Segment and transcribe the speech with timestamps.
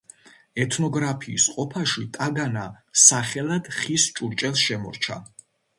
[0.63, 2.65] ეთნოგრაფიის ყოფაში ტაგანა
[3.05, 5.25] სახელად ხის ჭურჭელს შემორჩა.